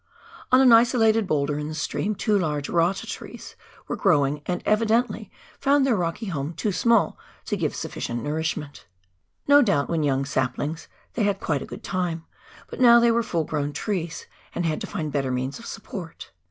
On 0.51 0.59
an 0.59 0.71
isolated 0.71 1.27
boulder 1.27 1.59
in 1.59 1.67
the 1.67 1.75
stream, 1.75 2.15
two 2.15 2.35
large 2.35 2.69
rata 2.69 3.05
trees 3.05 3.55
were 3.87 3.95
growing, 3.95 4.41
and 4.47 4.63
evidently 4.65 5.29
found 5.59 5.85
their 5.85 5.95
rocky 5.95 6.25
home 6.25 6.55
too 6.55 6.71
small 6.71 7.19
to 7.45 7.55
give 7.55 7.75
sufficient 7.75 8.23
nourishment. 8.23 8.87
No 9.47 9.61
doubt 9.61 9.91
when 9.91 10.01
young 10.01 10.25
saplings 10.25 10.87
they 11.13 11.21
had 11.21 11.39
quite 11.39 11.61
a 11.61 11.67
good 11.67 11.83
time, 11.83 12.25
but 12.67 12.81
now 12.81 12.99
they 12.99 13.11
were 13.11 13.21
full 13.21 13.43
grown 13.43 13.73
trees, 13.73 14.25
and 14.55 14.65
had 14.65 14.81
to 14.81 14.87
find 14.87 15.11
better 15.11 15.29
means 15.29 15.59
of 15.59 15.67
support. 15.67 16.31